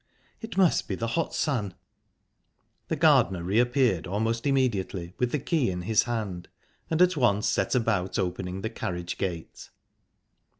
"It 0.41 0.57
must 0.57 0.87
be 0.87 0.95
the 0.95 1.09
hot 1.13 1.31
sun." 1.31 1.75
The 2.87 2.95
gardener 2.95 3.43
reappeared 3.43 4.07
almost 4.07 4.47
immediately 4.47 5.13
with 5.19 5.31
the 5.31 5.37
key 5.37 5.69
in 5.69 5.83
his 5.83 6.01
hand, 6.05 6.47
and 6.89 7.03
at 7.03 7.15
once 7.15 7.47
set 7.47 7.75
about 7.75 8.17
opening 8.17 8.61
the 8.61 8.69
carriage 8.71 9.19
gate. 9.19 9.69